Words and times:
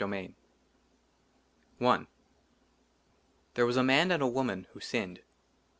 66 0.01 0.33
\ 1.79 1.79
LXI 1.79 2.05
I 2.07 2.07
THERE 3.53 3.67
WAS 3.67 3.77
A 3.77 3.83
MAN 3.83 4.09
AND 4.09 4.23
A 4.23 4.27
WOMAN 4.27 4.65
WHO 4.73 4.79
SINNED. 4.79 5.19